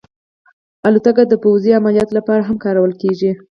الوتکه 0.87 1.23
د 1.27 1.33
پوځي 1.43 1.71
عملیاتو 1.79 2.13
لپاره 2.19 2.41
هم 2.43 2.57
کارول 2.65 2.91
کېږي. 3.01 3.31